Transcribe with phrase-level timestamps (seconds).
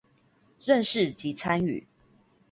[0.59, 1.85] 認識及參與